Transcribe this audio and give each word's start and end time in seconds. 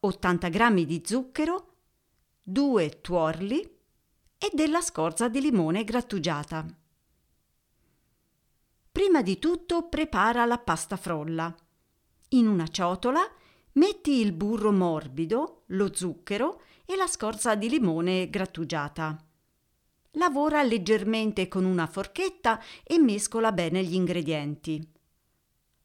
80 0.00 0.48
g 0.48 0.84
di 0.84 1.02
zucchero, 1.04 1.74
2 2.42 3.00
tuorli 3.00 3.60
e 4.38 4.50
della 4.52 4.80
scorza 4.80 5.28
di 5.28 5.40
limone 5.40 5.84
grattugiata. 5.84 6.79
Prima 8.90 9.22
di 9.22 9.38
tutto 9.38 9.88
prepara 9.88 10.44
la 10.44 10.58
pasta 10.58 10.96
frolla. 10.96 11.54
In 12.30 12.46
una 12.46 12.68
ciotola 12.68 13.20
metti 13.72 14.20
il 14.20 14.32
burro 14.32 14.72
morbido, 14.72 15.62
lo 15.66 15.94
zucchero 15.94 16.62
e 16.84 16.96
la 16.96 17.06
scorza 17.06 17.54
di 17.54 17.68
limone 17.68 18.28
grattugiata. 18.28 19.16
Lavora 20.14 20.62
leggermente 20.62 21.48
con 21.48 21.64
una 21.64 21.86
forchetta 21.86 22.60
e 22.82 22.98
mescola 22.98 23.52
bene 23.52 23.84
gli 23.84 23.94
ingredienti. 23.94 24.86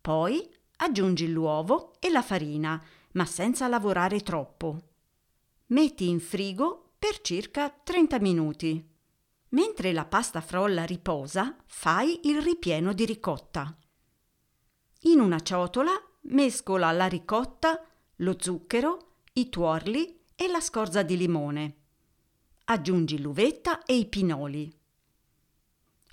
Poi 0.00 0.54
Aggiungi 0.78 1.30
l'uovo 1.30 1.94
e 2.00 2.10
la 2.10 2.20
farina, 2.20 2.82
ma 3.12 3.24
senza 3.24 3.66
lavorare 3.66 4.20
troppo. 4.20 4.78
Metti 5.68 6.08
in 6.08 6.20
frigo 6.20 6.92
per 6.98 7.22
circa 7.22 7.70
30 7.70 8.20
minuti. 8.20 8.95
Mentre 9.50 9.92
la 9.92 10.04
pasta 10.04 10.40
frolla 10.40 10.84
riposa, 10.84 11.56
fai 11.66 12.20
il 12.24 12.42
ripieno 12.42 12.92
di 12.92 13.04
ricotta. 13.04 13.76
In 15.02 15.20
una 15.20 15.40
ciotola 15.40 15.92
mescola 16.28 16.90
la 16.90 17.06
ricotta, 17.06 17.80
lo 18.16 18.36
zucchero, 18.38 19.18
i 19.34 19.48
tuorli 19.48 20.20
e 20.34 20.48
la 20.48 20.60
scorza 20.60 21.02
di 21.02 21.16
limone. 21.16 21.76
Aggiungi 22.64 23.20
l'uvetta 23.20 23.84
e 23.84 23.96
i 23.96 24.06
pinoli. 24.06 24.72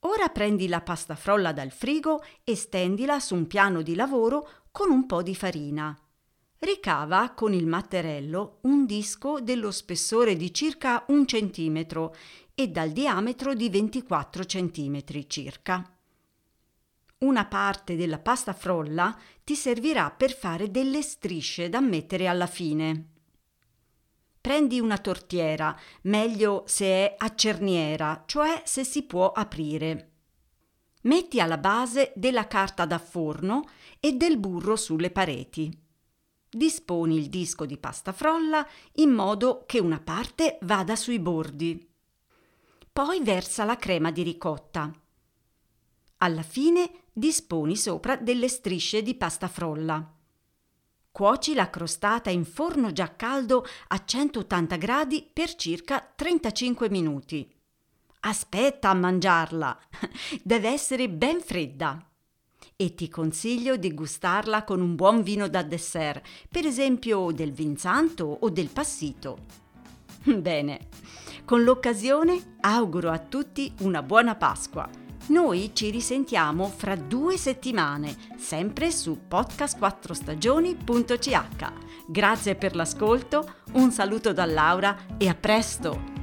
Ora 0.00 0.28
prendi 0.28 0.68
la 0.68 0.82
pasta 0.82 1.16
frolla 1.16 1.52
dal 1.52 1.72
frigo 1.72 2.22
e 2.44 2.54
stendila 2.54 3.18
su 3.18 3.34
un 3.34 3.46
piano 3.46 3.82
di 3.82 3.96
lavoro 3.96 4.48
con 4.70 4.90
un 4.90 5.06
po' 5.06 5.22
di 5.22 5.34
farina. 5.34 5.98
Ricava 6.58 7.30
con 7.30 7.52
il 7.52 7.66
matterello 7.66 8.58
un 8.62 8.86
disco 8.86 9.40
dello 9.40 9.70
spessore 9.70 10.36
di 10.36 10.54
circa 10.54 11.04
un 11.08 11.26
centimetro 11.26 12.14
e 12.58 12.68
dal 12.68 12.90
diametro 12.90 13.52
di 13.52 13.68
24 13.68 14.46
centimetri 14.46 15.28
circa. 15.28 15.94
Una 17.18 17.44
parte 17.44 17.96
della 17.96 18.18
pasta 18.18 18.54
frolla 18.54 19.14
ti 19.44 19.54
servirà 19.54 20.10
per 20.10 20.34
fare 20.34 20.70
delle 20.70 21.02
strisce 21.02 21.68
da 21.68 21.80
mettere 21.80 22.26
alla 22.26 22.46
fine. 22.46 23.10
Prendi 24.40 24.80
una 24.80 24.96
tortiera, 24.96 25.78
meglio 26.02 26.64
se 26.66 26.86
è 26.86 27.14
a 27.18 27.34
cerniera, 27.34 28.24
cioè 28.24 28.62
se 28.64 28.84
si 28.84 29.02
può 29.02 29.32
aprire. 29.32 30.12
Metti 31.02 31.40
alla 31.40 31.58
base 31.58 32.12
della 32.16 32.46
carta 32.46 32.86
da 32.86 32.98
forno 32.98 33.64
e 34.00 34.14
del 34.14 34.38
burro 34.38 34.76
sulle 34.76 35.10
pareti. 35.10 35.70
Disponi 36.48 37.18
il 37.18 37.28
disco 37.28 37.66
di 37.66 37.76
pasta 37.76 38.12
frolla 38.12 38.66
in 38.94 39.10
modo 39.10 39.64
che 39.66 39.78
una 39.78 40.00
parte 40.00 40.56
vada 40.62 40.96
sui 40.96 41.18
bordi. 41.18 41.94
Poi 42.96 43.20
versa 43.20 43.64
la 43.64 43.76
crema 43.76 44.10
di 44.10 44.22
ricotta. 44.22 44.90
Alla 46.16 46.42
fine 46.42 47.02
disponi 47.12 47.76
sopra 47.76 48.16
delle 48.16 48.48
strisce 48.48 49.02
di 49.02 49.14
pasta 49.14 49.48
frolla. 49.48 50.14
Cuoci 51.10 51.52
la 51.52 51.68
crostata 51.68 52.30
in 52.30 52.46
forno 52.46 52.92
già 52.92 53.14
caldo 53.14 53.66
a 53.88 54.02
180 54.02 54.76
gradi 54.76 55.28
per 55.30 55.56
circa 55.56 56.00
35 56.00 56.88
minuti. 56.88 57.54
Aspetta 58.20 58.88
a 58.88 58.94
mangiarla, 58.94 59.78
deve 60.42 60.70
essere 60.70 61.10
ben 61.10 61.42
fredda. 61.42 62.02
E 62.76 62.94
ti 62.94 63.10
consiglio 63.10 63.76
di 63.76 63.92
gustarla 63.92 64.64
con 64.64 64.80
un 64.80 64.94
buon 64.94 65.22
vino 65.22 65.48
da 65.48 65.62
dessert, 65.62 66.26
per 66.48 66.64
esempio 66.64 67.30
del 67.30 67.52
Vinsanto 67.52 68.24
o 68.24 68.48
del 68.48 68.70
Passito. 68.70 69.64
Bene, 70.24 70.88
con 71.46 71.62
l'occasione 71.62 72.56
auguro 72.60 73.10
a 73.10 73.18
tutti 73.18 73.72
una 73.80 74.02
buona 74.02 74.34
Pasqua 74.34 75.04
noi 75.28 75.70
ci 75.74 75.90
risentiamo 75.90 76.68
fra 76.68 76.94
due 76.94 77.36
settimane, 77.36 78.14
sempre 78.36 78.92
su 78.92 79.22
podcast4stagioni.ch. 79.28 81.72
Grazie 82.06 82.54
per 82.54 82.76
l'ascolto, 82.76 83.54
un 83.72 83.90
saluto 83.90 84.32
da 84.32 84.44
Laura 84.44 84.96
e 85.18 85.28
a 85.28 85.34
presto! 85.34 86.15